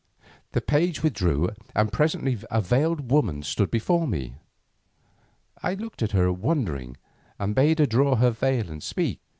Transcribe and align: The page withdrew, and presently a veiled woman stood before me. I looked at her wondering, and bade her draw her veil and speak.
The 0.53 0.61
page 0.61 1.03
withdrew, 1.03 1.51
and 1.75 1.93
presently 1.93 2.39
a 2.49 2.59
veiled 2.59 3.11
woman 3.11 3.43
stood 3.43 3.69
before 3.69 4.07
me. 4.07 4.33
I 5.61 5.75
looked 5.75 6.01
at 6.01 6.13
her 6.13 6.33
wondering, 6.33 6.97
and 7.37 7.53
bade 7.53 7.77
her 7.77 7.85
draw 7.85 8.15
her 8.15 8.31
veil 8.31 8.71
and 8.71 8.81
speak. 8.81 9.21